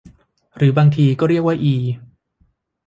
[0.57, 1.75] หรือบางทีก็เรียกว่าอี